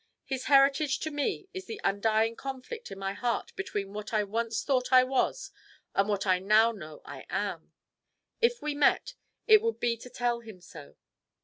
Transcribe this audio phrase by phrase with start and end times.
[0.25, 4.63] His heritage to me is the undying conflict in my heart between what I once
[4.63, 5.51] thought I was
[5.93, 7.71] and what I now know I am.
[8.41, 9.13] If we met,
[9.45, 10.95] it would be to tell him so.'